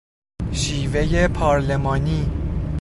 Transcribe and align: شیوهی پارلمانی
شیوهی 0.51 1.27
پارلمانی 1.27 2.31